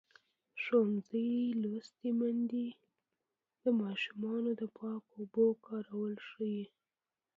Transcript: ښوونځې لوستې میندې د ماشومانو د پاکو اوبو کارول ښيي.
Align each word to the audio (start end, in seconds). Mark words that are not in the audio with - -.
ښوونځې 0.61 1.27
لوستې 1.61 2.09
میندې 2.19 2.67
د 3.63 3.63
ماشومانو 3.81 4.49
د 4.61 4.63
پاکو 4.77 5.11
اوبو 5.19 5.45
کارول 5.65 6.13
ښيي. 6.29 6.63